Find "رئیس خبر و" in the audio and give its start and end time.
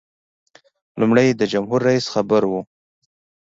1.87-2.51